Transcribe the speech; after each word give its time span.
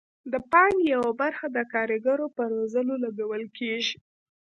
د 0.31 0.33
پانګې 0.51 0.85
یوه 0.93 1.11
برخه 1.21 1.45
د 1.51 1.57
کارګرو 1.73 2.27
په 2.35 2.43
روزلو 2.51 2.95
لګول 3.05 3.43
کیږي. 3.57 3.95